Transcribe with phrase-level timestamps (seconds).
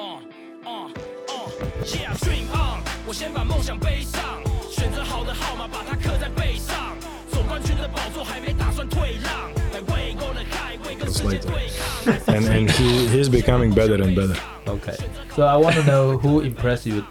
[0.00, 0.20] Uh,
[0.64, 0.88] uh,
[1.28, 1.48] uh,
[1.84, 2.82] yeah, dream on！
[3.06, 6.96] 我先把梦想背上，选择好的号码，把它刻在背上。
[7.30, 12.34] 总冠军的宝座还没打算退让，来为够了海，为跟世界对抗。
[12.34, 14.36] and and he he's becoming better and better.
[14.66, 14.96] Okay.
[15.34, 17.04] So I want to know who impressed you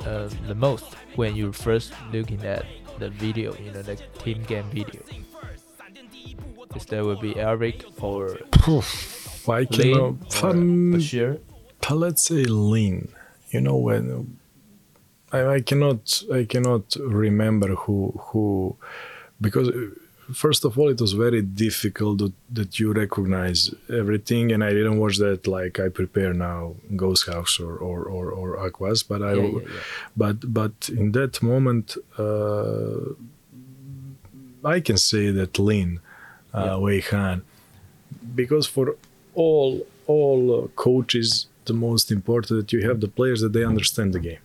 [0.00, 0.84] uh, the most
[1.16, 2.64] when you first looking at
[2.98, 5.00] the video, you know, the team game video.
[6.74, 8.38] Is there will be Eric or
[9.46, 10.42] I Lin cannot.
[10.42, 11.38] or um, Bashir?
[11.89, 13.09] Let's say lean.
[13.51, 14.37] You know when
[15.31, 18.75] I, I cannot I cannot remember who who
[19.39, 19.69] because
[20.33, 24.99] first of all it was very difficult that, that you recognize everything and I didn't
[24.99, 29.33] watch that like I prepare now Ghost Hawks or or, or, or Aquas but I
[29.33, 29.79] Yeah, yeah, yeah.
[30.15, 33.13] but but in that moment uh,
[34.63, 35.99] I can say that Lin
[36.53, 36.77] uh.
[36.81, 37.43] Wei Han
[38.35, 38.95] because for
[39.33, 44.19] all all coaches the most important that you have the players that they understand the
[44.19, 44.43] game.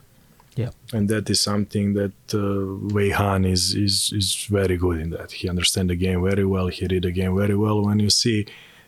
[0.54, 0.72] Yeah.
[0.92, 5.32] and that is something that uh, Wei Han is, is is very good in that.
[5.32, 7.78] He understands the game very well he read the game very well.
[7.86, 8.38] When you see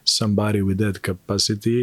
[0.05, 1.81] somebody with that capacity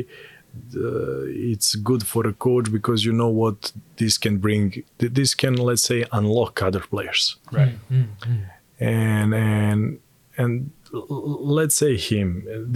[0.75, 5.55] uh, it's good for a coach because you know what this can bring this can
[5.55, 7.37] let's say unlock other players.
[7.51, 7.73] Right.
[8.79, 9.99] and and
[10.41, 10.51] and
[10.93, 12.27] l- l- let's say him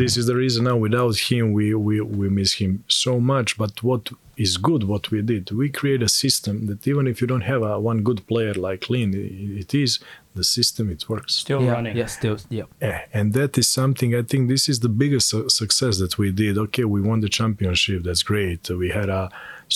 [0.02, 2.72] this is the reason now without him we, we we miss him
[3.04, 4.04] so much but what
[4.46, 7.62] is good what we did we create a system that even if you don't have
[7.72, 9.92] a one good player like Lin i- it is
[10.40, 11.76] the system it works Still Yeah.
[11.76, 11.96] running.
[12.02, 12.10] Yeah.
[12.20, 12.38] Still.
[12.60, 12.68] Yeah.
[12.90, 16.28] Eh, and that is something I think this is the biggest su- success that we
[16.44, 16.54] did.
[16.66, 18.00] Okay, we won the championship.
[18.08, 18.62] That's great.
[18.84, 19.28] We had uh,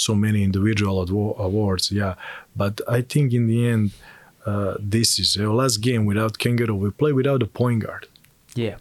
[0.06, 1.86] so many individual adwo- awards.
[2.02, 2.14] Yeah,
[2.62, 3.86] but I think in the end,
[4.50, 6.76] uh, this is our last game without Kangaroo.
[6.86, 8.04] We play without a point guard,
[8.56, 8.76] Yeah.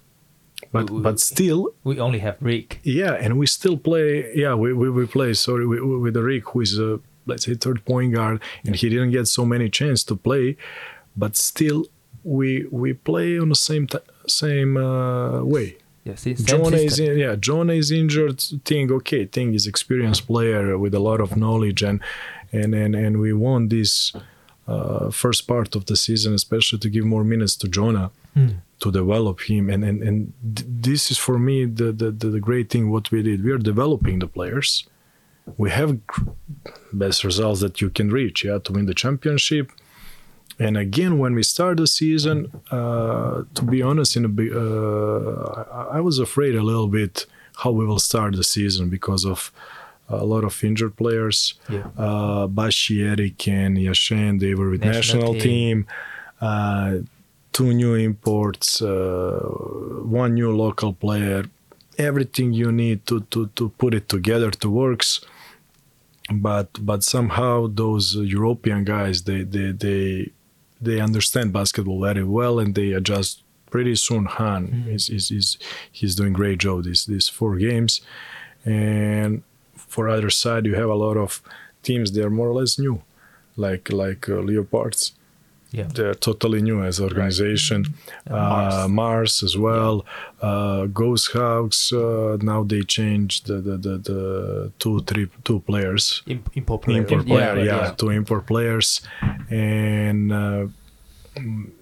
[0.73, 2.69] but We- but still, We only have Rick.
[3.01, 4.09] yeah, and we still play.
[4.43, 5.31] Yeah, we we, we play.
[5.35, 6.91] Sorry, with, with the Rick, who is a
[7.31, 10.57] let's say third point guard, and he didn't get so many chance to play,
[11.23, 11.81] but still,
[12.25, 12.49] we
[12.83, 15.69] we play on the same t- same uh, way.
[16.05, 16.17] Yeah.
[16.17, 18.39] See, is in, yeah, Jonah is injured.
[18.65, 22.01] Thing okay, Thing is experienced player with a lot of knowledge and
[22.53, 24.13] and and, and we won this
[24.69, 28.11] uh, first part of the season, especially to give more minutes to Jonah
[28.81, 29.71] to develop him.
[29.71, 33.45] And and and this is for me the, the the great thing what we did.
[33.45, 34.87] We are developing the players.
[35.57, 35.99] We have
[36.93, 38.45] best results that you can reach.
[38.45, 39.73] Yeah, to win the championship.
[40.61, 46.01] And again, when we start the season, uh, to be honest, in a uh, I
[46.01, 47.27] was afraid a little bit
[47.63, 49.53] how we will start the season because of
[50.09, 51.55] a lot of injured players.
[51.69, 51.89] Yeah.
[51.97, 55.43] Uh, Bashi, Eric, and Yashen, they were with National national, team.
[55.43, 55.87] team.
[56.41, 56.99] Uh,
[57.53, 59.41] two new imports, uh,
[60.05, 61.45] one new local player.
[61.99, 65.21] Everything you need to, to, to put it together to works
[66.31, 70.31] but but somehow those European guys they they they
[70.81, 74.25] they understand basketball very well and they adjust pretty soon.
[74.27, 75.59] Han is, is is
[75.91, 78.01] he's doing great job these these four games,
[78.65, 79.43] and
[79.89, 81.43] for other side you have a lot of
[81.83, 83.01] teams they are more or less new,
[83.57, 85.13] like like uh, Leopards.
[85.71, 85.89] Yeah.
[85.95, 87.85] They're totally new as organization.
[88.31, 89.43] Uh, Mars.
[89.43, 90.07] as well.
[90.41, 91.93] Uh, Ghost Hawks.
[91.93, 96.99] Uh, now they changed the, the, the, the two three two players Imp- import player.
[97.03, 97.91] import player, yeah, yeah.
[97.99, 99.03] two import players,
[99.51, 100.67] and uh,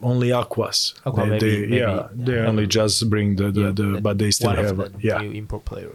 [0.03, 0.95] only Aquas.
[1.05, 4.19] Aqua They- maybe- they- yeah, maybe, they only just bring the, the, Yeah, the but
[4.19, 5.93] they still have the yeah, new import player.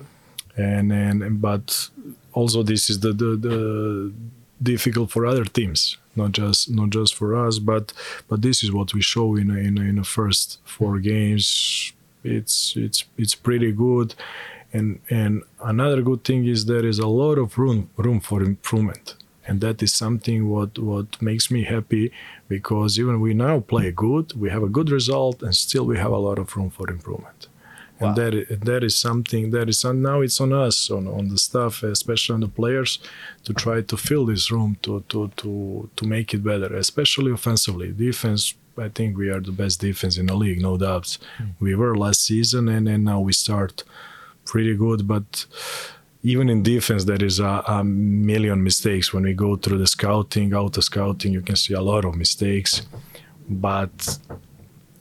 [0.61, 1.89] And, and but
[2.33, 4.13] also this is the, the the
[4.61, 7.93] difficult for other teams, not just not just for us, but
[8.27, 11.93] but this is what we show in in in the first four games.
[12.23, 14.15] It's it's it's pretty good.
[14.73, 19.15] And and another good thing is there is a lot of room room for improvement,
[19.47, 22.11] and that is something what what makes me happy
[22.47, 26.11] because even we now play good, we have a good result, and still we have
[26.11, 27.47] a lot of room for improvement.
[28.01, 28.07] Wow.
[28.07, 31.37] And that that is something that is on, now it's on us on on the
[31.37, 32.99] staff, especially on the players,
[33.43, 37.91] to try to fill this room to to to to make it better, especially offensively.
[37.91, 38.55] Defense.
[38.77, 41.19] I think we are the best defense in the league, no doubts.
[41.37, 41.49] Hmm.
[41.59, 43.83] We were last season, and, and now we start
[44.45, 45.07] pretty good.
[45.07, 45.45] But
[46.23, 49.13] even in defense, there is a, a million mistakes.
[49.13, 52.81] When we go through the scouting, auto scouting, you can see a lot of mistakes.
[53.49, 54.17] But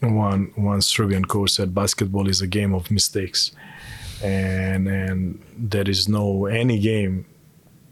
[0.00, 3.52] one one Serbian coach said basketball is a game of mistakes,
[4.22, 7.26] and and there is no any game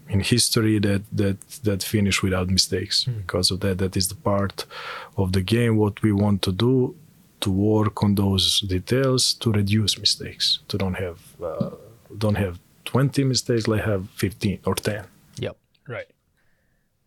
[0.09, 3.03] in history that that that finish without mistakes.
[3.03, 4.65] Because of that, that is the part
[5.17, 5.77] of the game.
[5.77, 6.95] What we want to do
[7.41, 10.59] to work on those details to reduce mistakes.
[10.67, 11.69] To don't have uh,
[12.17, 15.05] don't have 20 mistakes, like have 15 or 10.
[15.37, 15.57] yep
[15.87, 16.07] Right.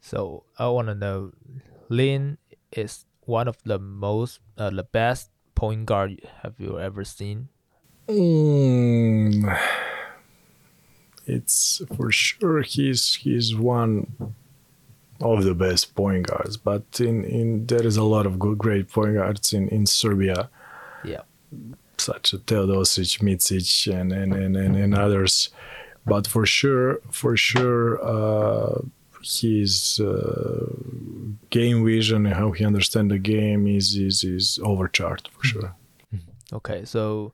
[0.00, 1.32] So I want to know,
[1.88, 2.38] Lin
[2.72, 7.48] is one of the most, uh, the best point guard have you ever seen?
[8.08, 9.58] Mm,
[11.26, 14.06] it's for sure he's he's one
[15.20, 18.88] of the best point guards, but in, in there is a lot of good great
[18.90, 20.50] point guards in, in Serbia,
[21.04, 21.20] Yeah.
[21.96, 25.50] such as Teodosic, Micic, and and, and, and, and others.
[26.04, 28.80] But for sure, for sure, uh,
[29.24, 30.66] his uh,
[31.50, 35.74] game vision and how he understands the game is is is overcharged for sure.
[36.52, 37.32] Okay, so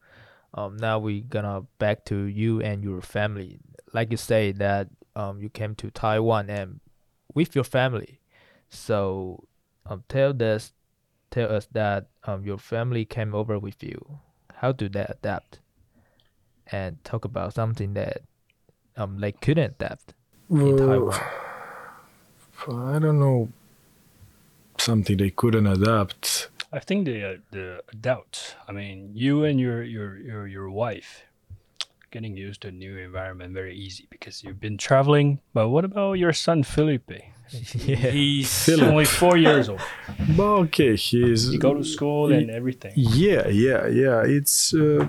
[0.54, 3.58] um, now we gonna back to you and your family.
[3.92, 6.80] Like you say that um, you came to Taiwan and
[7.34, 8.20] with your family.
[8.68, 9.44] So
[9.86, 10.72] um, tell us,
[11.30, 14.20] tell us that um, your family came over with you.
[14.56, 15.60] How do they adapt?
[16.70, 18.22] And talk about something that
[18.96, 20.14] um they couldn't adapt
[20.50, 21.47] in Well, Taiwan.
[22.68, 23.48] I don't know
[24.78, 26.48] something they couldn't adapt.
[26.72, 28.56] I think the uh, the doubt.
[28.68, 31.22] I mean, you and your your your your wife
[32.10, 35.40] getting used to a new environment very easy because you've been traveling.
[35.54, 37.10] But what about your son Felipe?
[37.86, 38.10] Yeah.
[38.10, 38.88] He's Philip.
[38.88, 39.80] only four years old.
[40.36, 42.92] But okay, he's You go to school and everything.
[42.94, 44.22] yeah, yeah, yeah.
[44.26, 45.08] It's uh,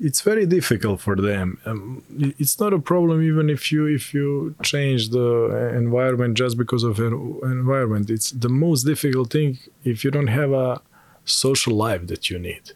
[0.00, 1.58] it's very difficult for them.
[1.66, 2.02] Um,
[2.38, 6.98] it's not a problem even if you if you change the environment just because of
[6.98, 7.12] an
[7.42, 8.08] environment.
[8.10, 10.80] It's the most difficult thing if you don't have a
[11.24, 12.72] social life that you need,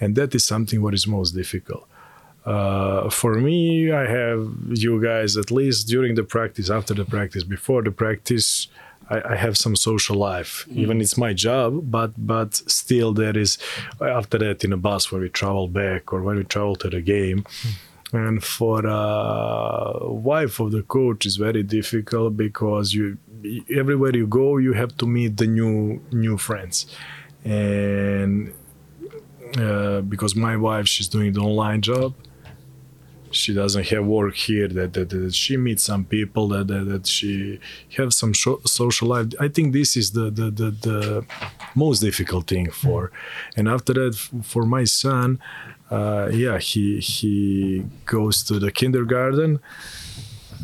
[0.00, 1.86] and that is something what is most difficult.
[2.44, 7.44] Uh, for me, I have you guys at least during the practice, after the practice,
[7.44, 8.68] before the practice.
[9.10, 10.66] I, I have some social life.
[10.70, 13.58] Even it's my job, but but still there is.
[14.00, 17.00] After that, in a bus where we travel back or when we travel to the
[17.00, 17.44] game,
[18.12, 23.18] and for a wife of the coach is very difficult because you
[23.74, 26.86] everywhere you go you have to meet the new new friends,
[27.44, 28.52] and
[29.58, 32.14] uh, because my wife she's doing the online job
[33.32, 37.06] she doesn't have work here that, that, that she meets some people that, that, that
[37.06, 37.58] she
[37.96, 39.28] have some sho- social life.
[39.40, 41.26] I think this is the, the, the, the
[41.74, 43.10] most difficult thing for
[43.56, 45.38] and after that for my son
[45.90, 49.60] uh, yeah he he goes to the kindergarten.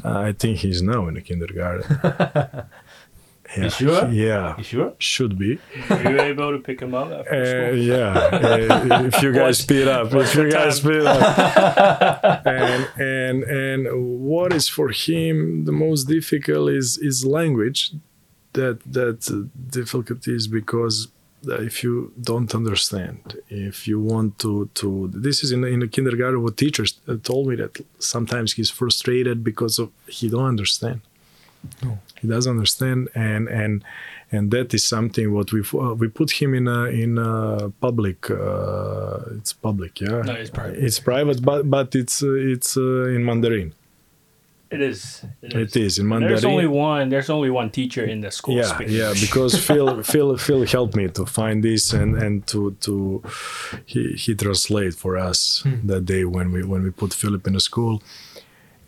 [0.05, 1.85] Uh, i think he's now in the kindergarten
[3.57, 3.69] yeah.
[3.69, 4.09] sure?
[4.09, 4.93] yeah You sure?
[4.99, 5.59] should be
[5.89, 8.13] Were you able to pick him up after uh, yeah,
[8.93, 13.81] uh, if you guys speed up, if you guys speed up, and and and
[14.21, 17.93] what is for him the most difficult is is language.
[18.55, 21.09] That that uh, difficulty is because
[21.47, 25.89] uh, if you don't understand, if you want to to this is in in the
[25.89, 26.43] kindergarten.
[26.43, 31.01] What teachers uh, told me that sometimes he's frustrated because of he don't understand
[32.21, 33.85] he doesn't understand and and
[34.31, 38.31] and that is something what we uh, we put him in a in a public
[38.31, 40.79] uh, it's public yeah No, it's private.
[40.85, 43.73] it's private but but it's uh, it's uh, in mandarin
[44.71, 45.25] It is.
[45.43, 47.09] It it is in And mandarin There's only one.
[47.13, 48.57] There's only one teacher in the school.
[48.57, 52.95] yeah yeah because phil phil phil helped me to find this and and to to
[53.93, 55.39] he he translate for us
[55.91, 57.95] that day when we when we put philip in the school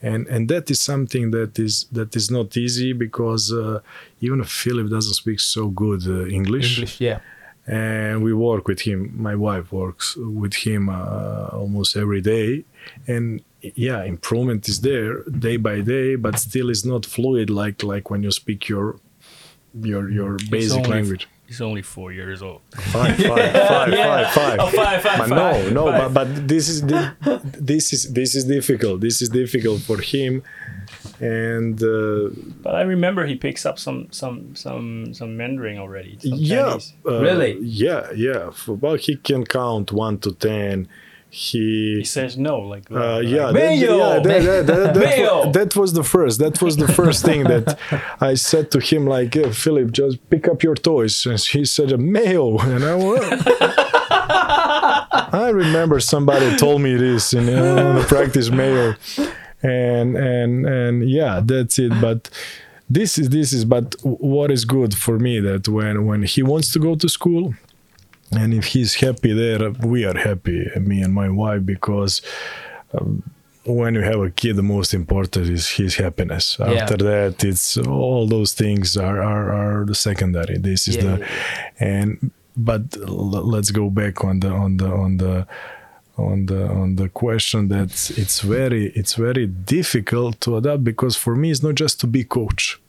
[0.03, 3.81] and and that is something that is that is not easy because uh,
[4.21, 7.19] even philip doesn't speak so good uh, english, English, yeah.
[7.67, 12.65] and we work with him my wife works with him uh, almost every day.
[13.07, 18.11] And yeah improvement is there day by day but still is not fluid like like
[18.11, 18.99] when you speak your
[19.83, 22.61] your your basic language He's only four years old.
[22.95, 24.59] five five five five five.
[24.61, 27.11] Oh, five, five, but no no but, but this is di-
[27.71, 29.01] this is this is difficult.
[29.01, 30.45] This is difficult for him.
[31.19, 32.31] And uh,
[32.63, 36.19] But I remember he picks up some some some some Mandarin already.
[36.21, 37.59] Some yeah uh, Really?
[37.61, 38.51] yeah yeah.
[38.51, 40.87] For- well he can count one to ten
[41.31, 43.97] he He says no, like, Uh, like- yeah, that, Mayo!
[43.99, 46.39] yeah, that, that, that, that, that was the first.
[46.41, 47.79] That was the first thing that
[48.21, 51.27] I said to him, like, "Eh, Philip, just pick up your toys.
[51.27, 52.59] And he said, Mayo.
[52.59, 53.43] And I went,
[55.33, 58.95] I remember somebody told me this in uh, the practice Mayo.
[59.63, 61.93] And, and, and yeah, that's it.
[62.01, 62.31] But
[62.89, 66.73] this is, this is, but what is good for me that when, when he wants
[66.73, 67.55] to go to school,
[68.33, 72.23] and if he's happy there we are happy me and my wife because
[72.95, 73.23] um,
[73.65, 76.57] when you have a kid the most important is his happiness.
[76.59, 76.67] Yeah.
[76.73, 80.57] after that it's all those things are are, are the secondary.
[80.59, 84.87] This is Yeah, the yeah, and but l- let's go back on the on the
[85.05, 85.47] on the
[86.17, 91.37] on the on the question that it's very it's very difficult to adapt because for
[91.37, 92.81] me it's not just to be coach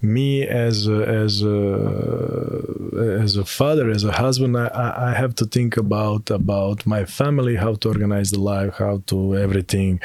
[0.00, 2.62] me as a, as a,
[3.22, 7.56] as a father as a husband I, I have to think about about my family
[7.56, 10.00] how to organize the life how to everything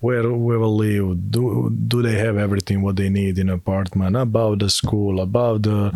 [0.00, 4.60] where we will live do do they have everything what they need in apartment about
[4.60, 5.92] the school about the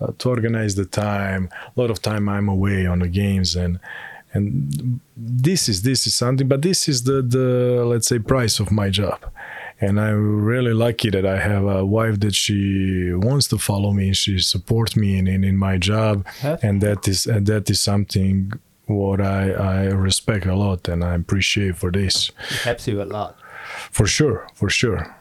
[0.00, 1.48] uh, to organize the time.
[1.76, 3.80] A lot of time i'm away on the games and
[4.34, 8.70] and this is this is something but this is the the let's say price of
[8.70, 9.18] my job
[9.80, 14.08] and i'm really lucky that i have a wife that she wants to follow me
[14.08, 16.56] and she supports me in, in, in my job Huh?
[16.62, 18.52] and that is and that is something
[18.86, 22.30] what I, I respect a lot and I appreciate for this.
[22.50, 23.36] It helps you a lot.
[23.90, 25.14] For sure, for sure.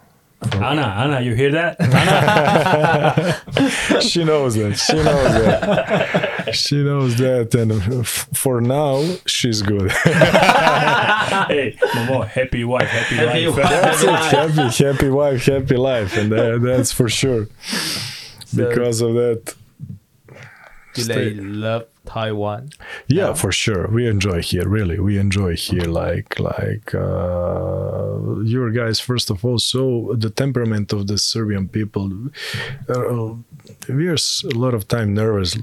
[0.53, 1.77] Anna, Anna, you hear that?
[4.01, 4.75] she knows that.
[4.77, 6.55] She knows that.
[6.55, 7.55] she knows that.
[7.55, 9.91] And f- for now, she's good.
[10.03, 13.57] hey, Momo, happy wife, happy, Happy life.
[13.57, 13.69] wife.
[13.69, 14.09] That's it.
[14.09, 16.15] Happy, happy wife, happy life.
[16.17, 17.47] And that, that's for sure.
[18.45, 19.55] So- because of that.
[20.93, 22.69] Do they love Taiwan?
[23.07, 23.87] Yeah, for sure.
[23.87, 24.67] We enjoy here.
[24.67, 25.83] Really, we enjoy here.
[25.83, 28.99] Like, like uh, your guys.
[28.99, 32.11] First of all, so the temperament of the Serbian people.
[32.89, 33.35] Uh,
[33.89, 35.57] we are a lot of time nervous.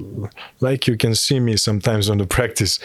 [0.60, 2.78] Like you can see me sometimes on the practice,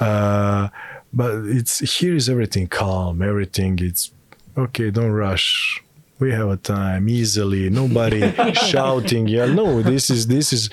[0.00, 0.68] uh,
[1.12, 3.22] but it's here is everything calm.
[3.22, 4.10] Everything it's
[4.56, 4.90] okay.
[4.90, 5.82] Don't rush.
[6.18, 7.68] We have a time easily.
[7.70, 8.32] Nobody
[8.70, 9.28] shouting.
[9.28, 9.82] Yeah, no.
[9.82, 10.70] This is this is.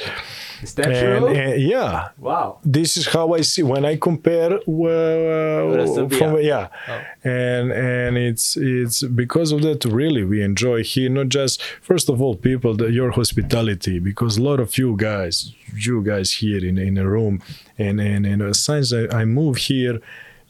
[0.63, 1.27] Is that And, true?
[1.27, 2.57] and yeah, wow.
[2.77, 4.53] this is how I see when I compare.
[4.53, 6.17] Uh, Serbia.
[6.17, 7.01] from, yeah, Oh.
[7.29, 11.09] and and it's it's because of that really we enjoy here.
[11.09, 15.53] Not just first of all people the, your hospitality because a lot of you guys,
[15.85, 17.41] you guys here in in a room,
[17.77, 19.95] and and and since I, I move here,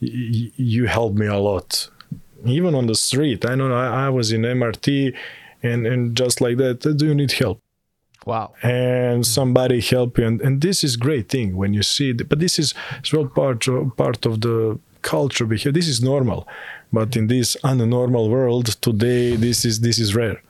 [0.02, 1.90] y- y- you help me a lot.
[2.46, 5.14] Even on the street, I know I, I was in MRT,
[5.64, 7.58] and and just like that, do you need help?
[8.26, 8.54] Wow.
[8.64, 10.26] and somebody help you.
[10.26, 13.28] And, and this is great thing when you see it but this is as well
[13.28, 15.72] part of, part of the culture behavior.
[15.74, 16.48] This is normal.
[16.92, 20.42] But in this unnormal world today this is this is rare.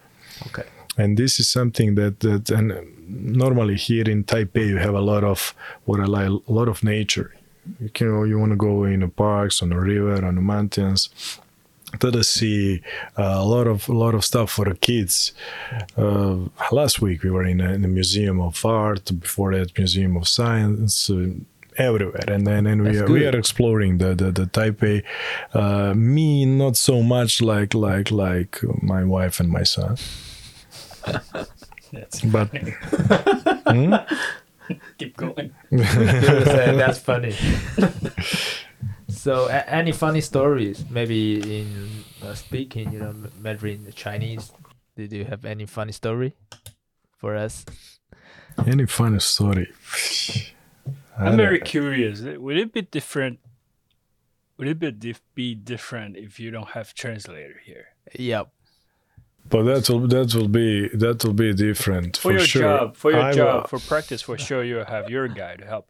[0.48, 0.68] Okay.
[0.98, 2.68] and this is something that that and
[3.08, 5.54] normally here in taipei you have a lot of
[5.86, 7.30] what i like a lot of nature.
[7.80, 11.10] You can you want to go in the parks on the river on the mountains
[12.00, 12.82] to the sea
[13.18, 15.34] uh, a lot of a lot of stuff for the kids
[15.98, 16.36] uh,
[16.72, 20.28] last week we were in a, in a museum of art before that museum of
[20.28, 21.28] science uh,
[21.78, 25.04] everywhere and then and we are, we are exploring the the, the taipei
[25.54, 29.98] uh, me not so much like like like my wife and my son
[31.92, 32.50] That's but
[33.66, 33.96] Hmm?
[34.98, 35.54] keep going.
[35.72, 37.36] That's funny.
[39.24, 40.78] So, a- any funny stories?
[40.90, 41.20] Maybe
[41.60, 41.68] in
[42.24, 44.52] uh, speaking, you know, M- Mandarin, Chinese.
[44.98, 46.32] Did you have any funny story
[47.22, 47.66] for us?
[48.68, 49.68] any funny story
[51.18, 52.22] I I'm don't- very curious.
[52.46, 53.40] Would it be different?
[54.58, 57.88] Would it be, dif- be different if you don't have translator here?
[58.32, 58.46] Yep.
[59.50, 62.96] but that will that will be that will be different For, for, your sure job,
[63.02, 65.86] for your I job, will- for practice, for sure, you have your guy to help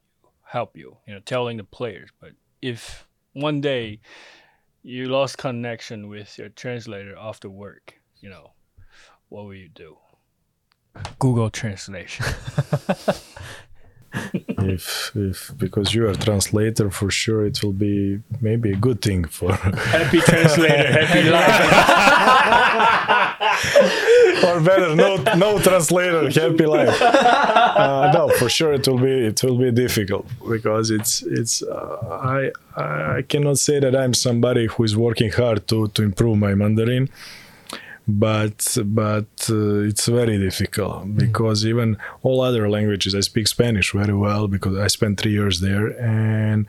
[0.55, 0.89] help you.
[1.05, 2.09] You know, telling the players.
[2.21, 3.99] But if one day
[4.81, 8.51] you lost connection with your translator after work, you know,
[9.29, 9.97] what will you do?
[11.19, 12.25] Google Translation.
[14.69, 19.23] if if because you are translator for sure it will be maybe a good thing
[19.25, 19.53] for
[19.97, 21.59] happy translator, happy life.
[24.45, 29.41] or better no no translator happy life uh, no for sure it will be it
[29.43, 34.83] will be difficult because it's it's uh, I I cannot say that I'm somebody who
[34.83, 37.09] is working hard to to improve my Mandarin
[38.07, 44.13] but but uh, it's very difficult because even all other languages I speak Spanish very
[44.13, 46.65] well because I spent 3 years there and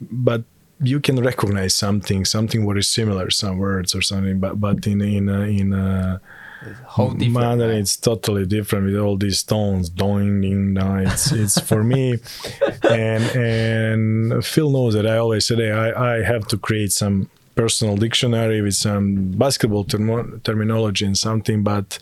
[0.00, 0.42] but
[0.80, 5.00] you can recognize something something what is similar some words or something but but in
[5.00, 6.18] in uh, in uh,
[6.62, 7.32] It's whole different.
[7.34, 7.78] Mandarin, right?
[7.80, 10.76] it's totally different with all these tones, doing.
[11.06, 12.18] It's it's for me,
[12.90, 17.96] and and Phil knows that I always say I I have to create some personal
[17.96, 21.98] dictionary with some basketball termo- terminology and something, but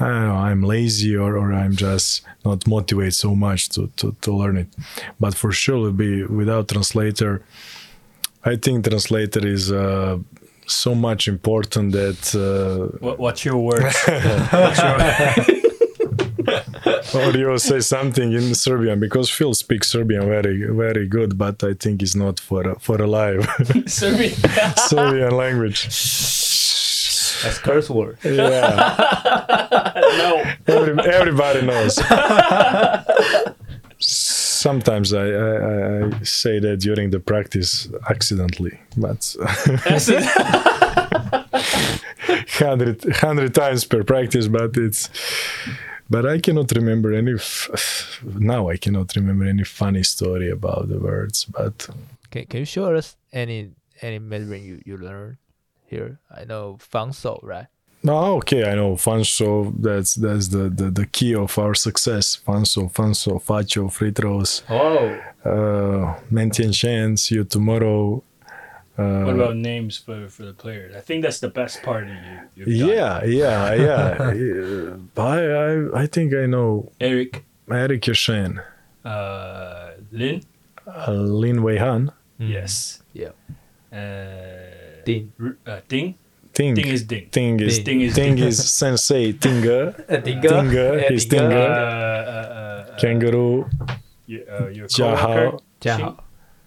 [0.00, 4.16] I don't know, I'm lazy or, or I'm just not motivated so much to, to,
[4.22, 4.68] to learn it.
[5.20, 7.42] But for sure, it'll be without translator.
[8.44, 10.18] I think translator is uh,
[10.66, 12.34] so much important that.
[12.34, 13.96] Uh, What, what's your words?
[14.06, 15.63] what's your,
[17.14, 21.74] or you say something in Serbian because Phil speaks Serbian very very good, but I
[21.74, 23.46] think it's not for a, for a live
[23.86, 24.34] Serbian.
[24.76, 25.84] Serbian language.
[27.42, 28.16] That's curse word.
[28.24, 30.74] Yeah, no.
[30.74, 31.98] Every, everybody knows.
[33.98, 39.36] Sometimes I, I, I- I say that during the practice accidentally, but
[42.58, 44.48] hundred hundred times per practice.
[44.48, 45.10] But it's
[46.10, 47.34] but I cannot remember any.
[47.34, 51.44] F- now I cannot remember any funny story about the words.
[51.44, 51.88] But
[52.30, 53.70] Can Can you show us any
[54.02, 55.36] any Mandarin you you learned
[55.86, 56.18] here?
[56.30, 57.66] I know Fangso, right?
[58.02, 59.72] no, okay, I know Fanso.
[59.80, 62.36] That's that's the, the the key of our success.
[62.46, 64.62] Fanso, Fanso, Facho, free throws.
[64.68, 68.22] Oh, uh, maintain chance, you tomorrow.
[68.96, 70.94] Uh, What about names for, for the players?
[70.94, 72.38] I think that's the best part of you.
[72.54, 72.88] you've done.
[72.88, 74.24] yeah, yeah, yeah.
[75.16, 78.62] Uh, I, I, I think I know Eric, Eric Yashen,
[79.04, 80.42] uh, Lin.
[80.86, 83.02] uh, Lin Wei Han, Yes.
[83.12, 83.30] yeah.
[83.92, 85.32] Uh, Ding.
[85.66, 86.14] Uh, Ding.
[86.52, 87.28] Ting, Ding is Ding.
[87.30, 87.84] Ting is Ding.
[87.84, 88.46] Ding is Ting Ding.
[88.46, 90.50] is Sensei Tinga, Dinga.
[90.50, 91.64] Dinga, he's Uh, Dinga.
[91.66, 93.68] uh, uh, uh, Kangaroo,
[94.26, 96.18] you, uh, your Jia coworker, Hao, Jiahao.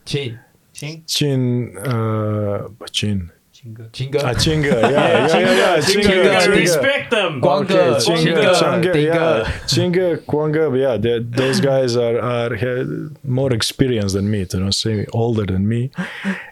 [0.05, 0.39] Chin.
[0.77, 1.03] Ching.
[1.15, 2.67] Chin, uh,
[2.97, 3.85] Chin, Chinga.
[3.97, 4.19] Chinga.
[4.23, 6.03] ah, Chinga, yeah, yeah, yeah, yeah, Chinga.
[6.07, 6.55] Chinga, Chinga.
[6.63, 7.41] respect them.
[7.41, 7.63] Guanga.
[7.63, 8.83] Okay, Chinga, Chinga.
[8.83, 12.87] Chinga, yeah, Chinga, Kwanga, yeah, they- those guys are are had
[13.37, 15.81] more experienced than me, you know, say older than me,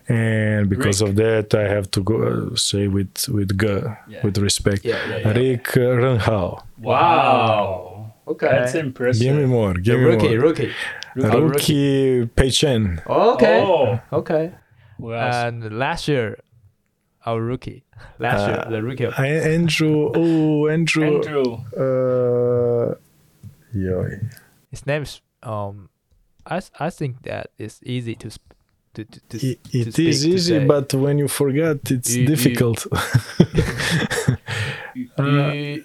[0.09, 1.09] and because Rick.
[1.09, 4.21] of that, I have to go uh, say with with G, Yeah.
[4.25, 5.31] with respect, Yeah, yeah, yeah.
[5.41, 6.47] Rick uh, Renhao.
[6.81, 8.11] Wow.
[8.27, 8.47] Okay.
[8.49, 9.21] That's impressive.
[9.21, 10.47] Give me more, The give me rookie, more.
[10.47, 10.69] rookie.
[10.71, 10.73] Rookie
[11.15, 13.01] Pei Chen.
[13.07, 13.61] Okay.
[13.61, 13.99] Oh.
[14.11, 14.51] Okay.
[14.97, 15.13] Who?
[15.13, 16.37] And last year,
[17.25, 17.83] our rookie.
[18.19, 19.05] Last year, Uh, the rookie.
[19.05, 21.57] Of, I, Andrew, oh Andrew, Andrew.
[21.75, 22.95] uh,
[23.73, 24.19] yeah,
[24.71, 25.89] his name's um,
[26.45, 28.55] I I think that it's easy to sp-
[28.95, 30.65] to to, to, it, to it is easy, say.
[30.65, 32.85] but when you forget, it's You- you- difficult.
[35.19, 35.83] Uh, You-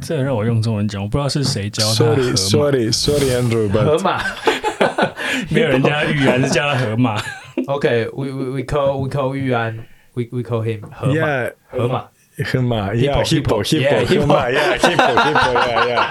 [0.00, 4.22] 这让我用中文讲，我不知道是谁教他河 sorry, sorry, sorry, Andrew, 河 but 河马。
[5.50, 7.20] 没有人家玉安是叫他河马。
[7.66, 9.84] Okay, we, we we call we call Yuan.
[10.14, 11.12] We we call him 河马。
[11.14, 12.04] yeah, 河马。
[12.36, 13.78] Hema, yeah, Hippo, hippo, hippo.
[13.78, 14.26] Yeah, hippo.
[14.26, 16.04] Hippo, hippo, yeah, yeah.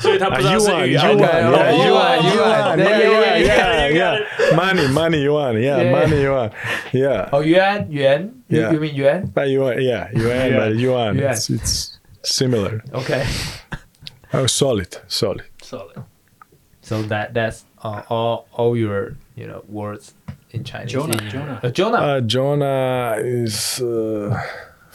[0.00, 0.88] 所以他不知道是安。
[0.88, 1.86] Yuan, Okay, yeah, okay.
[1.86, 5.92] Yuan, Yuan, Yuan, yeah, yeah, yeah, yeah, yeah, yeah, Money, money, Yuan, yeah, Yeah.
[5.92, 6.50] money, Yuan,
[6.92, 7.28] yeah.
[7.30, 8.30] Oh, Yuan, Yuan.
[8.48, 8.72] You, Yeah.
[8.72, 9.30] you mean Yuan?
[9.32, 10.58] But Yuan, yeah, Yuan, Yeah.
[10.58, 11.30] but Yuan, Yuan.
[11.30, 11.97] it's, it's
[12.28, 12.82] similar.
[12.92, 13.26] Okay.
[14.30, 15.44] Oh, solid, solid.
[15.62, 16.02] Solid.
[16.82, 20.12] So that that's uh, all all your you know words
[20.50, 20.92] in Chinese.
[20.92, 21.60] Jonah, In- Jonah.
[21.62, 21.96] Uh, Jonah.
[21.96, 24.38] Uh, Jonah is uh,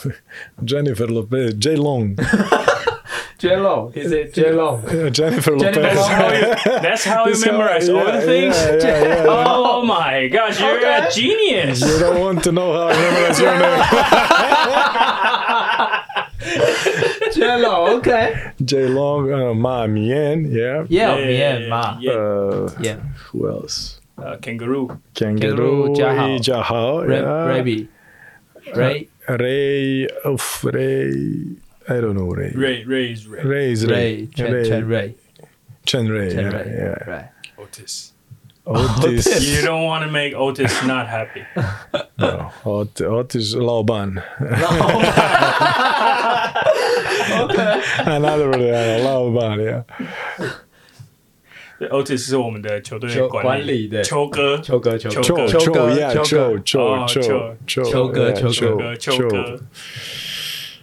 [0.64, 2.16] Jennifer Lopez, J Long,
[3.40, 3.92] J Long.
[3.96, 4.84] Is it J Long?
[4.86, 5.98] Jennifer Jennifer Lopez.
[5.98, 6.64] Lopez.
[6.86, 8.56] That's how you That's how- memorize all yeah, the things.
[8.56, 9.26] Yeah, yeah, yeah.
[9.28, 11.08] Oh my gosh, you're Okay.
[11.08, 11.82] a genius.
[11.82, 13.82] You don't want to know how I memorize your name.
[17.34, 17.83] J Long.
[17.98, 18.52] Okay.
[18.64, 20.86] J Long, uh, Ma Mien, yeah.
[20.90, 21.98] Yeah, Yeah, yeah, yeah, Ma.
[22.00, 22.12] yeah.
[22.12, 22.96] Uh, Yeah.
[23.32, 24.00] who else?
[24.18, 25.00] Uh, kangaroo.
[25.16, 26.38] Kangaroo, Jia Hao.
[26.40, 27.46] Jia Ray, yeah.
[27.48, 27.90] Raby.
[28.76, 29.08] Ray.
[29.28, 31.56] Ray, oof, Ray,
[31.90, 32.52] I don't know Ray.
[32.56, 33.44] Ray, Ray's Ray.
[33.44, 33.94] Ray is Ray.
[33.94, 34.28] Ray.
[34.28, 35.16] Chen, Chen Ray.
[35.86, 36.76] Chen Ray, Chen yeah, Ray.
[36.78, 37.10] yeah.
[37.10, 37.30] Right.
[37.58, 38.13] Otis.
[38.67, 41.43] Otis, You don't want to make Otis not happy.
[42.19, 44.21] no, Ot, Otis Lauban.
[47.31, 47.83] Okay.
[48.05, 49.83] Another uh, Lauban, yeah.
[51.91, 56.59] Otis 是我们的球队球管管理的秋哥，秋哥，秋秋哥， Cho, 秋 Cho, 哥， yeah, 秋 Cho, 哥。
[56.65, 57.57] Cho, Oh, Cho, Cho.
[57.67, 59.61] Cho, Cho哥 yeah, 秋秋 哥 Cho, 哥，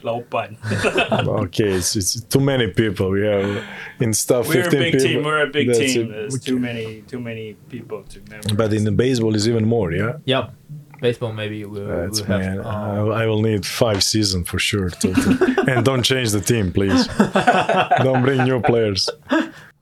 [0.02, 0.56] Laupan.
[1.44, 3.10] okay, it's, it's, too many people.
[3.10, 3.64] We have
[4.00, 4.48] in stuff.
[4.48, 5.06] We're a big people.
[5.06, 5.24] team.
[5.24, 6.10] We're a big That's team.
[6.10, 8.54] There's too many, too many people to.
[8.54, 10.18] But in the baseball is even more, yeah.
[10.24, 10.54] Yep.
[11.00, 12.58] Baseball, maybe we'll, we'll have.
[12.58, 14.90] Um, I, I, will need five seasons for sure.
[14.90, 17.06] To, to, and don't change the team, please.
[18.02, 19.08] don't bring new players.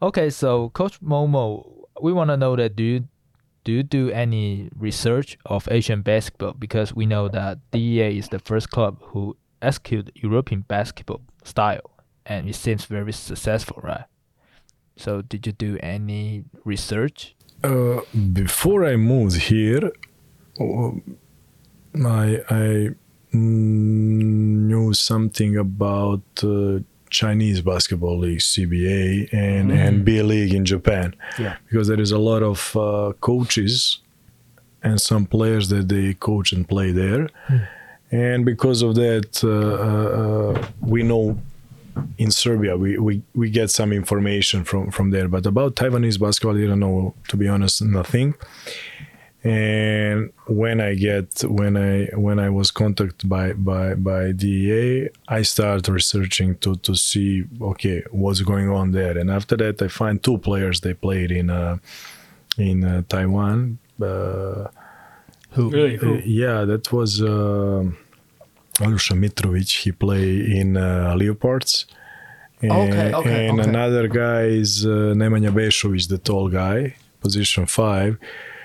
[0.01, 1.69] Okay, so Coach Momo,
[2.01, 3.09] we want to know that do you
[3.69, 6.55] do you do any research of Asian basketball?
[6.55, 11.91] Because we know that DEA is the first club who execute European basketball style,
[12.27, 14.05] and it seems very successful, right?
[14.97, 17.35] So, did you do any research?
[17.63, 18.01] Uh,
[18.33, 19.93] before I moved here,
[20.61, 20.91] uh,
[21.95, 22.91] I I
[23.33, 31.15] mm, knew something about uh, Chinese basketball league, CBA, and and B League in Japan.
[31.39, 31.57] Yeah.
[31.71, 34.01] because there is a lot of uh, coaches
[34.83, 37.29] and some players that they coach and play there,
[38.11, 41.39] and because of that, uh, uh, we know
[42.17, 42.77] in Serbia.
[42.77, 46.81] We, we we get some information from from there, but about Taiwanese basketball, I don't
[46.81, 48.35] know to be honest nothing.
[49.45, 55.43] And when I get when I when I was contacted by by by DEA, I
[55.43, 59.17] start researching to to see okay what's going on there.
[59.17, 61.79] And after that, I find two players they played in uh,
[62.57, 63.79] in uh, Taiwan.
[64.03, 64.69] Uh,
[65.53, 65.71] Who?
[65.71, 65.97] Really?
[65.97, 66.17] Who?
[66.17, 67.85] uh, yeah, that was uh,
[68.85, 69.71] Alusha Mitrovic.
[69.83, 71.87] He play in uh, Leopards.
[72.61, 73.69] And, Okay, okay, and okay.
[73.69, 78.19] another guy is uh, Nemanja Bešović, the tall guy, position five.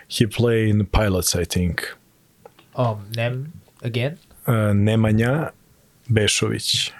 [0.07, 1.93] He play in Pilots, I think.
[2.75, 4.17] Um, name again?
[4.47, 5.51] Uh, Nemanja
[6.09, 6.91] Bešović.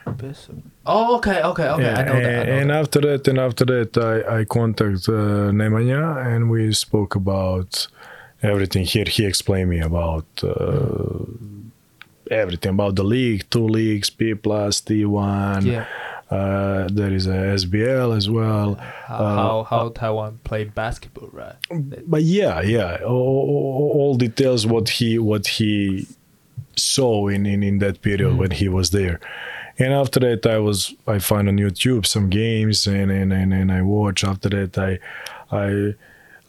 [0.85, 1.89] Oh, okay, okay, okay.
[1.89, 2.25] I know that.
[2.25, 2.79] I and, know and that.
[2.79, 7.87] after that, and after that, I I contact uh, Nemanja, and we spoke about
[8.43, 8.85] everything.
[8.85, 11.25] Here, he explained me about uh,
[12.29, 15.65] everything about the league, two leagues, P plus, T one.
[15.65, 15.85] Yeah.
[16.29, 18.75] Uh, there is a SBL as well.
[18.75, 21.55] How, uh, how how Taiwan play basketball, right?
[22.07, 26.07] But yeah, yeah, all, all- details what he what he
[26.75, 29.19] saw in in, in that period when he was there.
[29.77, 33.71] And after that, I was I found on YouTube some games and and, and, and
[33.71, 34.23] I watch.
[34.23, 34.99] After that, I
[35.55, 35.93] I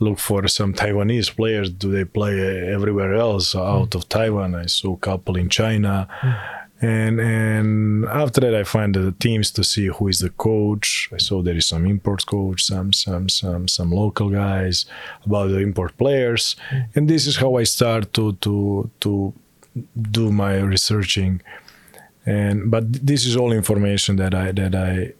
[0.05, 1.71] look for some Taiwanese players.
[1.71, 2.35] Do they play
[2.77, 4.55] everywhere else out of Taiwan?
[4.55, 6.09] I saw a couple in China.
[6.81, 11.09] And and after that, I find the teams to see who is the coach.
[11.13, 14.87] I saw there is some import coach, some some some some local guys
[15.25, 16.57] about the import players,
[16.95, 19.33] and this is how I start to to to
[20.11, 21.41] do my researching.
[22.27, 25.13] And but this is all information that I that I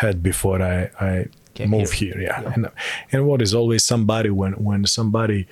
[0.00, 2.14] had before I I Came moved here.
[2.14, 2.22] here.
[2.22, 2.42] Yeah.
[2.42, 2.52] Yeah.
[2.54, 2.68] And
[3.12, 5.46] and what is always somebody when when somebody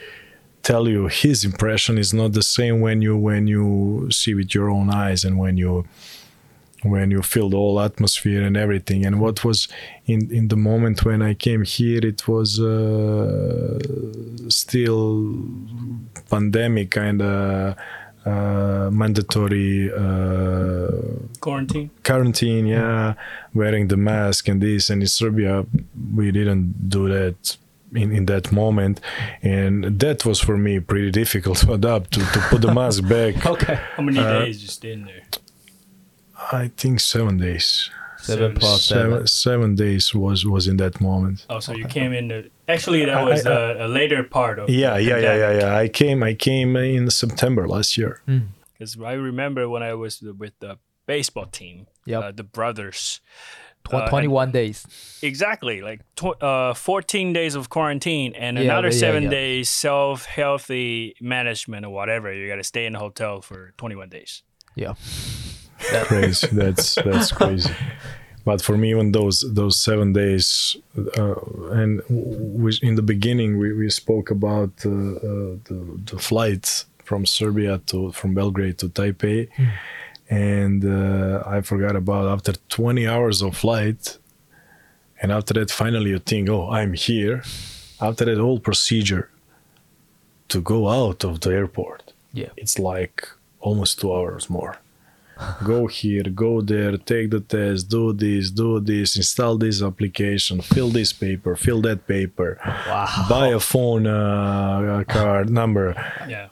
[0.63, 4.71] tell you his impression is not the same when you when you see with your
[4.71, 5.87] own eyes and when you
[6.83, 9.69] when you feel the whole atmosphere and everything and what was
[10.07, 13.79] in in the moment when i came here it was uh,
[14.49, 15.35] still
[16.31, 17.77] pandemic kind of
[18.27, 20.89] uh, mandatory uh,
[21.41, 21.91] Quarantine.
[22.05, 23.15] quarantine yeah
[23.55, 25.65] wearing the mask and this and in serbia
[26.15, 27.57] we didn't do that
[27.95, 29.01] in, in that moment
[29.43, 33.45] and that was for me pretty difficult to adapt to, to put the mask back
[33.47, 33.79] Okay.
[33.97, 35.23] How many Uh, days you stay in there?
[36.53, 37.91] i think seven days
[38.23, 39.11] Seven plus seven.
[39.13, 42.51] seven, seven days was was in that moment Oh, so you came in the.
[42.69, 44.69] Actually, that was I- a, a later part of.
[44.71, 48.21] yeah yeah yeah yeah yeah i came i came in september last year
[48.73, 52.23] Because I remember when I was with the baseball team, Yep.
[52.25, 53.21] uh, the brothers.
[53.85, 54.87] Tw- Uh, 21 days.
[55.23, 59.31] Exactly, like tw- uh, 14 days of quarantine and Yeah, another yeah, seven yeah.
[59.31, 62.33] days self healthy management or whatever.
[62.33, 64.43] You got to stay in the hotel for 21 days.
[64.77, 64.95] Yeah.
[66.05, 66.47] Crazy.
[66.53, 67.73] That's that's crazy.
[68.45, 70.77] But for me even those those seven days
[71.19, 71.35] uh,
[71.73, 77.27] and we, in the beginning we, we spoke about uh, uh, the, the flight from
[77.27, 79.49] serbia to from belgrade to taipei.
[80.31, 84.17] And uh, i forgot about after 20 hours of flight
[85.21, 87.43] and after that finally you think oh i'm here.
[88.01, 89.29] After that whole procedure
[90.49, 92.49] to go out of the airport Yeah.
[92.57, 93.29] it's like
[93.61, 94.79] almost two hours more
[95.65, 100.89] go here, go there, take the test, do this, do this, install this application, fill
[100.91, 103.27] this paper, fill that paper, Wow.
[103.29, 105.95] buy a phone uh, card number.
[106.29, 106.49] Yeah.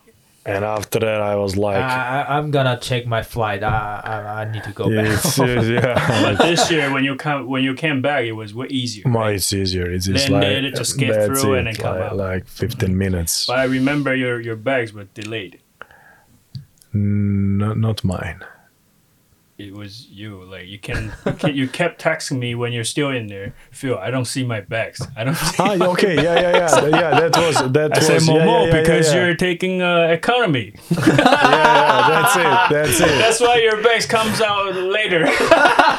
[0.46, 3.62] And after that, I was like, I, I, I'm gonna check my flight.
[3.62, 5.06] I, I, I need to go back.
[5.06, 8.66] it's, yeah, But this year, when you come when you came back, it was way
[8.68, 9.06] easier.
[9.06, 9.90] my, it's easier.
[9.90, 12.16] It's, it's Then like they just get through it, and then come like, out.
[12.16, 13.44] like 15 minutes.
[13.46, 15.60] But I remember your your bags were delayed.
[16.94, 18.40] Not, not mine.
[19.58, 20.44] It was you.
[20.44, 23.54] Like you can, you can you kept texting me when you're still in there.
[23.72, 25.02] Phil, I don't see my bags.
[25.16, 25.34] I don't.
[25.36, 27.28] See Ah, okay, yeah, yeah, yeah, yeah.
[27.28, 29.26] That was that I was said Momo yeah, yeah, because yeah, yeah.
[29.26, 30.74] you're taking uh, economy.
[30.90, 33.18] yeah, yeah, that's it, that's it.
[33.18, 35.24] That's why your bags comes out later.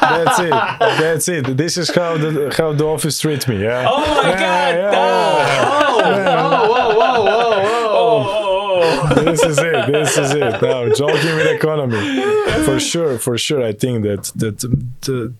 [0.09, 0.49] That's it.
[0.49, 1.57] That's it.
[1.57, 3.61] This is how the how the office treats me.
[3.61, 3.85] Yeah.
[3.87, 4.75] Oh my God!
[4.75, 5.99] yeah, no!
[5.99, 7.79] whoa, whoa, whoa, whoa, whoa.
[7.91, 8.98] Oh, oh, oh.
[9.15, 9.91] This is it.
[9.91, 10.61] This is it.
[10.61, 12.21] Now joking with economy,
[12.65, 13.63] for sure, for sure.
[13.63, 14.59] I think that that
[15.01, 15.33] the,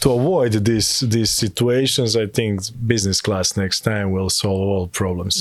[0.00, 5.36] to avoid these these situations, I think business class next time will solve all problems.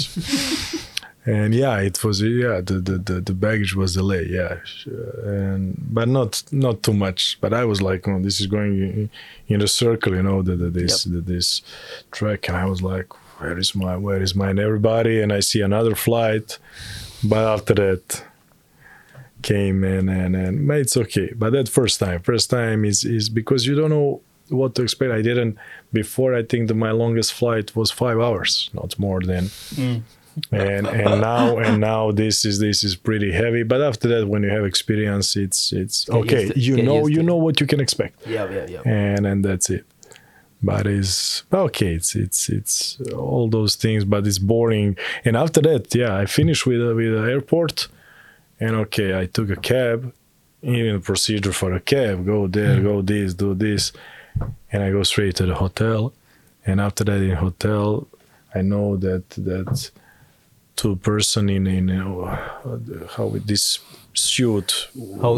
[1.25, 4.29] and yeah, it was yeah the the the, the baggage was delayed.
[4.29, 4.57] Yeah,
[5.23, 7.37] and but not not too much.
[7.41, 9.09] But I was like, oh, this is going in,
[9.47, 11.61] in a circle, you know, the, the this the, this
[12.11, 13.07] track, and I was like,
[13.41, 14.59] where is my where is mine?
[14.59, 16.57] Everybody, and I see another flight,
[17.23, 18.23] but after that
[19.41, 21.29] came and and and but it's okay.
[21.35, 25.11] But that first time, first time is is because you don't know what to expect.
[25.11, 25.57] I didn't
[25.91, 26.35] before.
[26.35, 29.45] I think that my longest flight was five hours, not more than.
[29.75, 30.01] Mm.
[30.51, 33.63] And and now and now this is this is pretty heavy.
[33.63, 36.43] But after that, when you have experience, it's it's okay.
[36.43, 38.81] used to- you know you know what you can expect Yeah, yeah, yeah.
[38.85, 39.83] and and that's it
[40.63, 44.97] but it's okay it's it's it's all those things but it's boring.
[45.25, 47.87] And after that yeah i finished with uh, with the airport
[48.59, 50.13] and okay i took a cab
[50.61, 53.91] even procedure for a cab go there go this do this
[54.71, 56.13] and i go straight to the hotel.
[56.63, 58.07] And after that in hotel
[58.53, 59.91] i know that that
[60.75, 62.35] two person in in uh,
[63.09, 63.79] how with this
[64.13, 64.89] suit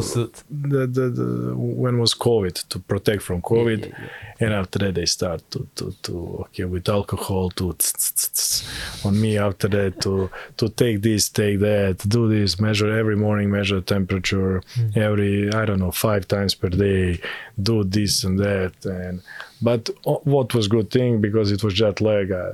[0.02, 0.44] suit.
[0.50, 4.46] the, the, the when was COVID to protect from COVID, yeah, yeah.
[4.46, 9.06] and after that they start to to, to okay with alcohol to tss, tss, tss,
[9.06, 13.52] on me after that to to take this take that do this measure every morning
[13.52, 14.90] measure temperature hmm.
[14.96, 17.20] every I don't know five times per day
[17.62, 19.22] do this and that and
[19.62, 22.52] but uh, what was good thing because it was jet lag I,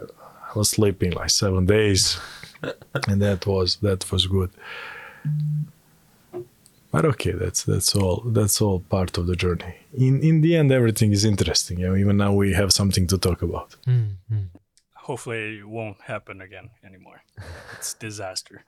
[0.50, 2.20] I was sleeping like seven days
[3.08, 4.52] and that was that was good
[6.92, 10.72] but okay that's that's all that's all part of the journey in in the end
[10.72, 14.48] everything is interesting you know even now we have something to talk about Mm, mm.
[15.10, 17.24] Hopefully, it won't happen again anymore.
[17.74, 18.64] It's disaster,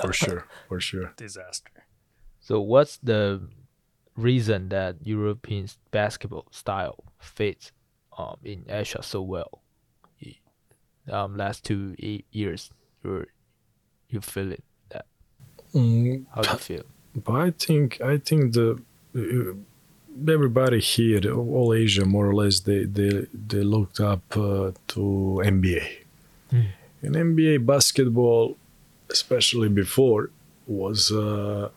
[0.00, 1.84] for sure for sure disaster.
[2.40, 3.40] So, what's the
[4.16, 7.72] reason that European basketball style fits
[8.16, 9.62] um, in Asia so well?
[11.10, 11.94] Um, last two
[12.30, 12.70] years,
[13.04, 13.26] you're
[14.08, 14.64] you feel it.
[14.90, 15.06] That
[15.74, 16.84] Mm, how do you feel?
[17.14, 18.78] But i think i think the
[19.16, 19.54] uh,
[20.30, 25.00] everybody here all asia more or less they they they looked up uh, to
[25.44, 25.82] nba
[26.52, 26.66] Mm.
[27.02, 28.56] and nba basketball
[29.10, 30.28] especially before
[30.66, 31.70] was uh,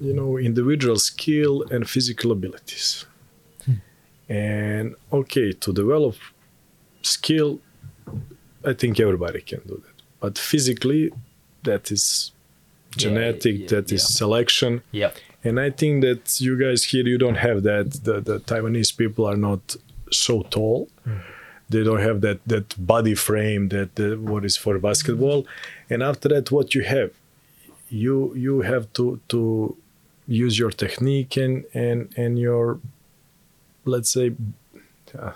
[0.00, 3.06] you know individual skill and physical abilities.
[4.28, 6.16] And okay to develop
[7.02, 7.60] skill
[8.64, 9.96] i think everybody can do that.
[10.20, 11.12] But physically
[11.64, 12.32] that is
[12.96, 14.16] genetic yeah, that is yeah.
[14.22, 14.82] selection.
[14.92, 15.10] Yeah.
[15.46, 17.86] and i think that you guys here you don't have that.
[18.06, 19.76] The, the taiwanese people are not
[20.10, 20.88] so tall.
[21.68, 25.46] They don't have that that body frame that uh, what is for basketball.
[25.90, 27.10] And after that what you have?
[27.88, 29.76] You you have to to
[30.26, 32.80] use your technique and and and your
[33.84, 34.32] let's say
[35.18, 35.32] uh,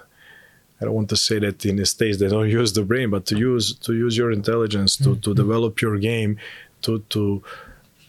[0.81, 3.27] I don't want to say that in the states they don't use the brain, but
[3.27, 6.39] to use to use your intelligence to, to develop your game,
[6.83, 7.43] to to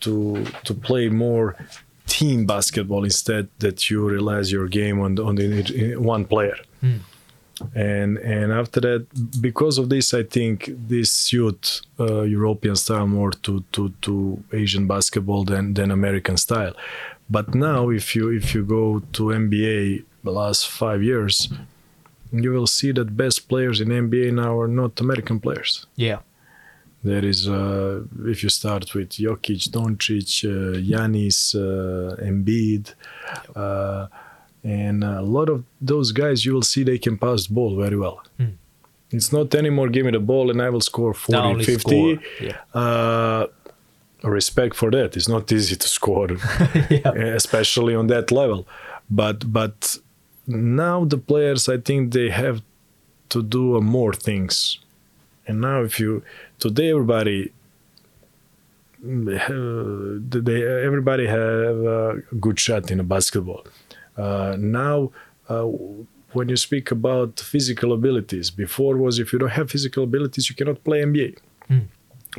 [0.01, 1.55] to to play more
[2.07, 6.57] team basketball instead that you realize your game on the, on the one player.
[7.75, 13.31] And and after that, because of this, I think this suit uh, European style more
[13.31, 16.73] to, to, to Asian basketball than, than American style.
[17.29, 21.49] But now, if you if you go to NBA the last five years,
[22.31, 25.85] you will see that best players in NBA now are not American players.
[25.95, 26.19] Yeah.
[27.03, 32.93] There is, uh, if you start with Jokic, Doncic, uh, Giannis, uh, Embiid,
[33.55, 34.07] uh,
[34.63, 37.95] and a lot of those guys, you will see they can pass the ball very
[37.95, 38.21] well.
[38.37, 38.55] Mm.
[39.11, 42.19] It's not anymore give me the ball and I will score 40, 50.
[42.41, 42.57] Yeah.
[42.73, 43.47] Uh,
[44.23, 45.15] respect for that.
[45.15, 46.27] It's not easy to score
[46.89, 47.11] yeah.
[47.13, 48.67] especially on that level.
[49.09, 49.97] But but
[50.49, 52.61] now the players, I think they have
[53.29, 54.79] to do more things.
[55.47, 56.23] And now, if you
[56.59, 57.51] today, everybody,
[59.03, 63.65] uh, they everybody have a good shot in a basketball.
[64.17, 65.11] Uh, now,
[65.47, 65.63] uh,
[66.33, 70.55] when you speak about physical abilities, before was if you don't have physical abilities, you
[70.55, 71.37] cannot play NBA.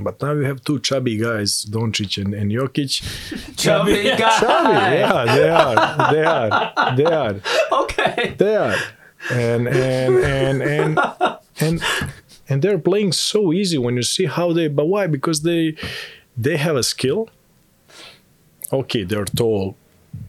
[0.03, 3.57] But now you have two chubby guys, Doncic and, and Jokic.
[3.57, 4.39] Chubby guy.
[4.41, 7.35] Chubby, yeah, they are, they are, they are,
[7.83, 8.35] Okay.
[8.39, 8.77] they are,
[9.31, 10.99] and and and and
[11.61, 11.81] and
[12.49, 14.69] and they're playing so easy when you see how they.
[14.69, 15.07] But why?
[15.07, 15.77] Because they
[16.37, 17.29] they have a skill.
[18.73, 19.77] Okay, they're tall.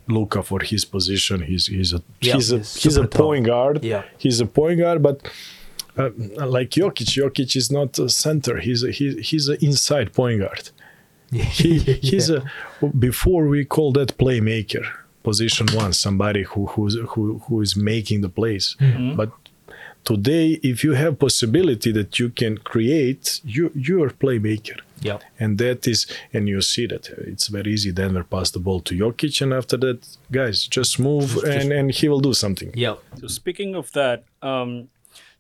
[0.08, 3.28] Luka for his position, he's he's a Yeah, he's a he's he's a super tall.
[3.28, 3.84] point guard.
[3.84, 4.04] Yeah.
[4.18, 5.22] he's a point guard, but.
[5.98, 6.10] Uh,
[6.58, 8.60] like Jokic, Jokic is not a center.
[8.60, 10.70] He's a, he, he's an inside point guard.
[11.32, 12.44] he, he's a
[13.00, 14.86] before we call that playmaker
[15.24, 18.76] position one somebody who who's, who who is making the plays
[19.16, 19.32] but
[20.04, 25.20] today if you have possibility that you can create you you're playmaker Yeah.
[25.40, 28.94] and that is and you see that it's very easy Denver pass the ball to
[29.02, 30.00] Jokic and after that
[30.32, 32.96] guys just move and and he will do something Yeah.
[33.20, 34.90] So speaking of that, um,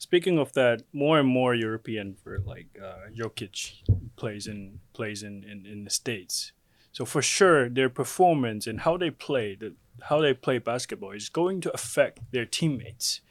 [0.01, 3.83] speaking of that, more and more European for like uh, Jokic
[4.15, 6.53] plays in plays in, in, in the states.
[6.91, 9.75] So for sure, their performance and how they play, the
[10.09, 13.21] how they play basketball is going to affect their teammates,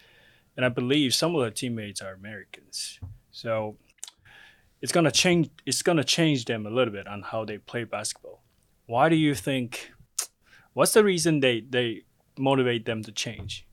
[0.56, 3.00] and I believe some of the teammates are Americans.
[3.32, 3.76] So
[4.80, 5.50] it's gonna change.
[5.66, 8.42] It's gonna change them a little bit on how they play basketball.
[8.86, 9.90] Why do you think?
[10.72, 12.04] What's the reason they they
[12.38, 13.66] motivate them to change?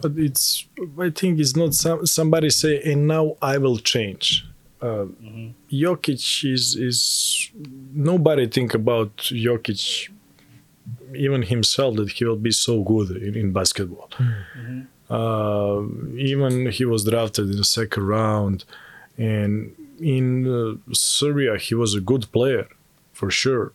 [0.00, 0.66] But it's
[0.98, 4.46] I think it's not some, somebody say and now I will change.
[4.80, 5.06] Uh,
[5.72, 7.50] Jokic is is
[7.92, 10.10] nobody think about Jokic
[11.14, 14.10] even himself that he will be so good in, in basketball.
[15.08, 15.82] Uh,
[16.16, 18.64] even he was drafted in the second round,
[19.16, 22.66] and in uh, Serbia he was a good player
[23.12, 23.72] for sure.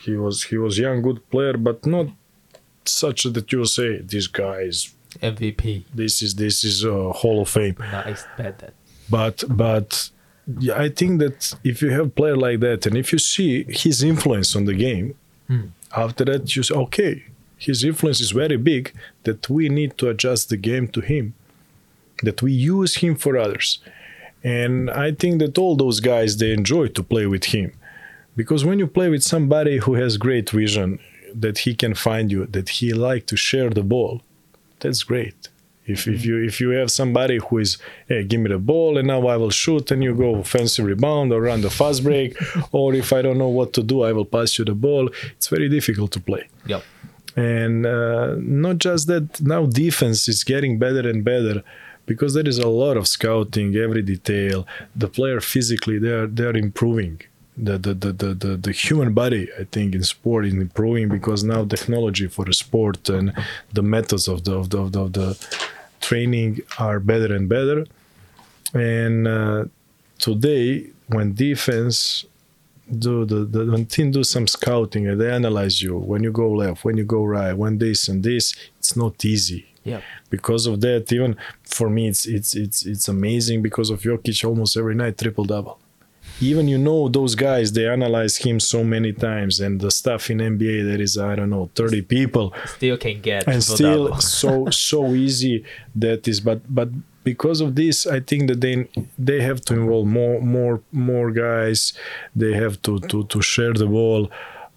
[0.00, 2.06] He was he was young good player, but not
[2.84, 5.84] such that you will say this guy is MVP.
[5.94, 7.76] this is this is a Hall of Fame.
[7.78, 8.74] Not expect that.
[9.08, 10.10] But but
[10.58, 13.64] yeah, I think that if you have a player like that, and if you see
[13.68, 15.14] his influence on the game,
[15.48, 15.66] hmm.
[15.96, 17.24] after that you say, okay,
[17.56, 18.92] his influence is very big.
[19.24, 21.34] That we need to adjust the game to him.
[22.22, 23.78] That we use him for others,
[24.44, 27.72] and I think that all those guys they enjoy to play with him,
[28.36, 30.98] because when you play with somebody who has great vision,
[31.34, 34.22] that he can find you, that he like to share the ball,
[34.80, 35.48] that's great.
[35.86, 39.08] If, if you if you have somebody who is hey give me the ball and
[39.08, 42.36] now I will shoot and you go offensive rebound or run the fast break
[42.72, 45.48] or if I don't know what to do I will pass you the ball it's
[45.48, 46.82] very difficult to play Yep.
[47.34, 51.64] and uh, not just that now defense is getting better and better
[52.06, 56.44] because there is a lot of scouting every detail the player physically they are they
[56.44, 57.20] are improving
[57.64, 61.64] the the, the, the, the human body i think in sport is improving because now
[61.64, 63.32] technology for the sport and
[63.72, 65.28] the methods of the of the, of the, of the
[66.00, 67.86] training are better and better.
[68.74, 69.64] And uh,
[70.18, 72.24] today when defense
[73.06, 76.50] do the, the when team do some scouting and they analyze you when you go
[76.50, 79.66] left when you go right when this and this it's not easy.
[79.82, 80.02] Yep.
[80.28, 84.76] because of that even for me it's it's it's it's amazing because of Jokic almost
[84.76, 85.79] every night triple double
[86.40, 90.38] even you know those guys they analyze him so many times and the stuff in
[90.38, 92.54] NBA there is I don't know 30 people.
[92.66, 96.88] Still can get and still so so easy that is but but
[97.22, 101.92] because of this i think that they they have to involve more more more guys.
[102.34, 104.30] They have to to to share the ball.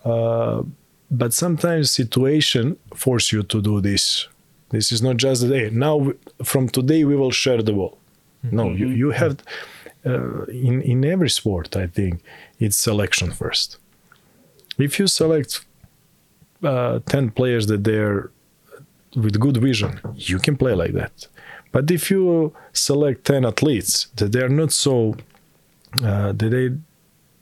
[0.03, 0.63] Uh,
[1.09, 4.27] but sometimes situation force you to do this.
[4.69, 6.11] This is not just that hey now
[6.43, 7.97] from today we will share the ball.
[8.51, 9.37] No you, you have
[10.05, 12.21] uh, in in every sport i think
[12.59, 13.77] it's selection first
[14.77, 15.65] if you select
[16.63, 18.31] uh, 10 players that they're
[19.15, 21.27] with good vision, you can play like that.
[21.71, 25.15] But if you select 10 athletes that they are not so,
[26.03, 26.69] uh, that they,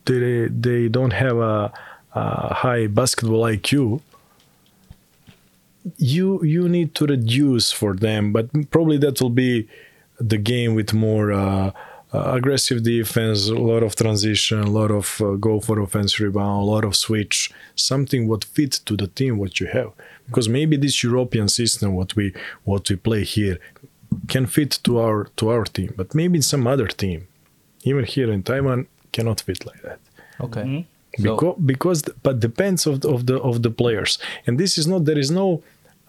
[0.05, 1.71] they, they don't have a,
[2.13, 4.01] a high basketball IQ,
[5.97, 9.67] you you need to reduce for them, but probably that will be
[10.19, 11.71] the game with more uh,
[12.13, 16.63] uh, aggressive defense, a lot of transition, a lot of uh, go for offense rebound,
[16.63, 19.91] a lot of switch, something what fits to the team what you have.
[20.27, 23.57] Because maybe this European system what we what we play here
[24.27, 27.27] can fit to our to our team, but maybe in some other team,
[27.83, 29.99] even here in Taiwan, cannot fit like that
[30.43, 30.87] Okay.
[31.17, 34.87] So, because because but depends of the, of the of the players and this is
[34.87, 35.61] not there is no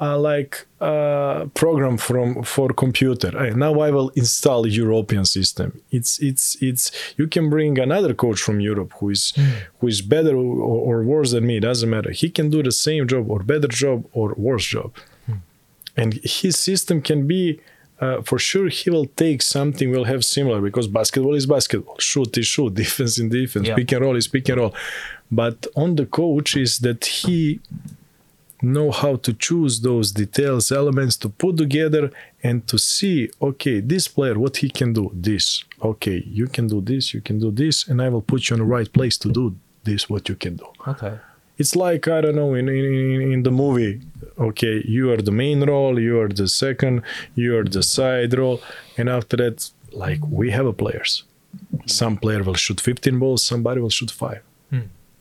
[0.04, 3.30] uh, like uh, program from for computer.
[3.42, 5.68] Hey, now i will install european system.
[5.96, 6.84] It's it's it's
[7.20, 9.22] you can bring another coach from europe who is
[9.78, 12.10] who is better or, or worse than me doesn't matter.
[12.22, 14.90] He can do the same job or better job or worse job.
[16.00, 16.10] And
[16.40, 17.42] his system can be
[18.02, 21.96] uh, for sure he will take something will have similar because basketball is basketball.
[22.10, 23.76] Shoot is shoot defense in defense Yeah.
[23.78, 24.74] pick and roll is pick and roll.
[25.40, 27.60] But on the coach is that he
[28.62, 32.11] know how to choose those details elements to put together
[32.42, 36.81] and to see okay this player what he can do this okay you can do
[36.81, 39.29] this you can do this and i will put you in the right place to
[39.29, 41.18] do this what you can do okay.
[41.59, 44.01] it's like I don't know in, in in the movie.
[44.38, 47.03] Okay, you are the main role, you are the second,
[47.35, 48.59] you are the side role,
[48.96, 49.71] and after that,
[50.04, 51.25] like we have a players.
[51.87, 54.42] Some player will shoot 15 balls, somebody will shoot five.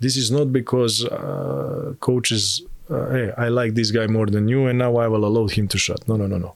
[0.01, 2.63] This is not because uh, coaches.
[2.91, 5.67] Uh, hey, I like this guy more than you, and now I will allow him
[5.69, 6.07] to shut.
[6.07, 6.55] No, no, no, no.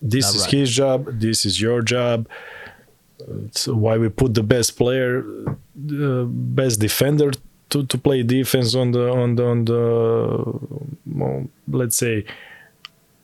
[0.00, 0.52] This Not is right.
[0.52, 1.06] his job.
[1.20, 2.28] This is your job.
[3.46, 5.24] It's why we put the best player,
[5.74, 7.32] the best defender
[7.70, 9.80] to, to play defense on the on the on the
[11.06, 12.24] well, let's say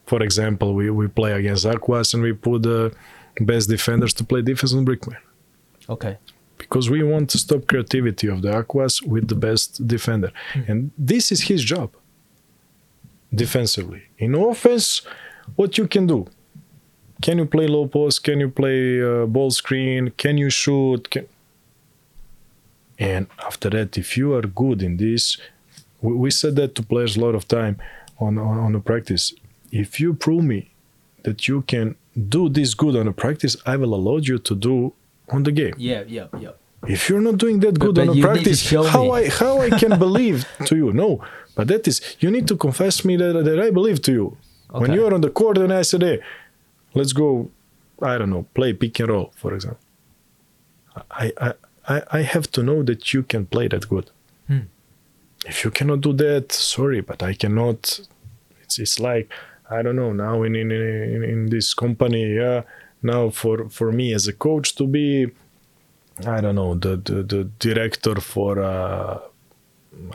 [0.07, 2.95] for example, we, we play against Aquas and we put the
[3.41, 5.17] best defenders to play defense on Brickman
[5.89, 6.19] Okay.
[6.75, 10.33] Because we want to stop creativity of the Aquas with the best defender.
[10.67, 11.95] And this is his job
[13.33, 14.03] defensively.
[14.19, 15.03] In offense,
[15.55, 16.27] what you can do?
[17.23, 18.25] Can you play low post?
[18.25, 20.11] Can you play uh, ball screen?
[20.17, 21.09] Can you shoot?
[21.13, 21.29] Can...
[22.99, 25.39] And after that, if you are good in this,
[26.03, 27.77] we, we said that to players a lot of time
[28.19, 29.33] on, on, on the practice.
[29.71, 30.73] If you prove me
[31.23, 34.93] that you can do this good on a practice, I will allow you to do
[35.31, 36.51] on the game Yeah, yeah, yeah.
[36.89, 39.11] If you're not doing that good but on a you need to practice how me.
[39.11, 40.93] i how i can believe to you?
[40.93, 41.23] No
[41.55, 44.37] but that is you need to confess me that, that i believe to you.
[44.71, 46.21] When you are on the court and i said hey
[46.95, 47.51] let's go
[48.03, 49.81] i don't know play pick and roll for example.
[51.11, 51.53] I i
[51.89, 54.11] i, I have to know that you can play that good.
[54.49, 54.67] Hmm.
[55.47, 58.01] if you cannot do that sorry but i cannot.
[58.63, 59.31] It's it's like
[59.71, 62.63] i don't know now in in in, in this company yeah
[63.03, 65.31] now for for me as a coach to be
[66.27, 69.19] I don't know the the, the director for uh,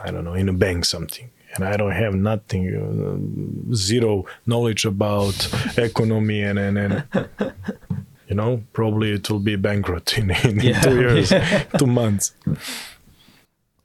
[0.04, 4.86] I don't know in a bank something, and I don't have nothing, uh, zero knowledge
[4.86, 5.36] about
[5.78, 7.04] economy and and, and
[8.30, 10.82] you know probably it will be bankrupt in, in, Yeah.
[10.82, 11.34] two years,
[11.80, 12.34] two months.